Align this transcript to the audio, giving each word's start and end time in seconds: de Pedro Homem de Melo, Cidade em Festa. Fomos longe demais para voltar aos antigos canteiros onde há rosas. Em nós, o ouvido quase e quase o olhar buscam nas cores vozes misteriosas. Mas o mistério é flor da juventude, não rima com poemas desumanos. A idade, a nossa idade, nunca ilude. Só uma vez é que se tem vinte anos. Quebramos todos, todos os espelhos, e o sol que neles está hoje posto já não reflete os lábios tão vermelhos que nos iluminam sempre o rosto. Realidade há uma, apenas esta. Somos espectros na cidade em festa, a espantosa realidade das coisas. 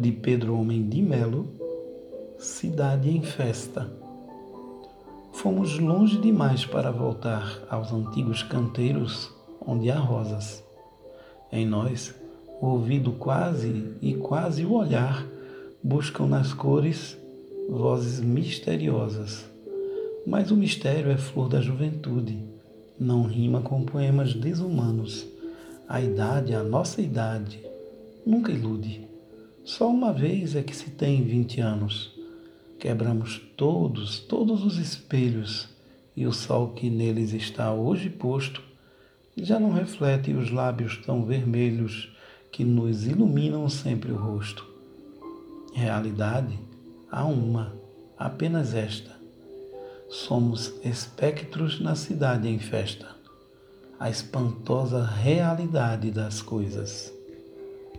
de 0.00 0.12
Pedro 0.12 0.58
Homem 0.58 0.88
de 0.88 1.02
Melo, 1.02 1.46
Cidade 2.38 3.10
em 3.10 3.20
Festa. 3.20 3.86
Fomos 5.30 5.78
longe 5.78 6.18
demais 6.18 6.64
para 6.64 6.90
voltar 6.90 7.62
aos 7.68 7.92
antigos 7.92 8.42
canteiros 8.42 9.30
onde 9.60 9.90
há 9.90 9.98
rosas. 9.98 10.64
Em 11.52 11.66
nós, 11.66 12.14
o 12.62 12.68
ouvido 12.68 13.12
quase 13.12 13.92
e 14.00 14.14
quase 14.14 14.64
o 14.64 14.72
olhar 14.72 15.26
buscam 15.82 16.26
nas 16.26 16.54
cores 16.54 17.18
vozes 17.68 18.20
misteriosas. 18.20 19.44
Mas 20.26 20.50
o 20.50 20.56
mistério 20.56 21.10
é 21.10 21.18
flor 21.18 21.50
da 21.50 21.60
juventude, 21.60 22.42
não 22.98 23.24
rima 23.24 23.60
com 23.60 23.84
poemas 23.84 24.32
desumanos. 24.32 25.26
A 25.86 26.00
idade, 26.00 26.54
a 26.54 26.62
nossa 26.62 27.02
idade, 27.02 27.62
nunca 28.24 28.50
ilude. 28.50 29.09
Só 29.70 29.88
uma 29.88 30.12
vez 30.12 30.56
é 30.56 30.64
que 30.64 30.74
se 30.74 30.90
tem 30.90 31.22
vinte 31.22 31.60
anos. 31.60 32.12
Quebramos 32.76 33.40
todos, 33.56 34.18
todos 34.18 34.64
os 34.64 34.78
espelhos, 34.78 35.68
e 36.16 36.26
o 36.26 36.32
sol 36.32 36.72
que 36.72 36.90
neles 36.90 37.32
está 37.32 37.72
hoje 37.72 38.10
posto 38.10 38.60
já 39.36 39.60
não 39.60 39.70
reflete 39.70 40.32
os 40.32 40.50
lábios 40.50 40.96
tão 40.96 41.24
vermelhos 41.24 42.12
que 42.50 42.64
nos 42.64 43.06
iluminam 43.06 43.68
sempre 43.68 44.10
o 44.10 44.16
rosto. 44.16 44.66
Realidade 45.72 46.58
há 47.08 47.24
uma, 47.24 47.72
apenas 48.18 48.74
esta. 48.74 49.16
Somos 50.08 50.74
espectros 50.84 51.80
na 51.80 51.94
cidade 51.94 52.48
em 52.48 52.58
festa, 52.58 53.06
a 54.00 54.10
espantosa 54.10 55.04
realidade 55.04 56.10
das 56.10 56.42
coisas. 56.42 57.19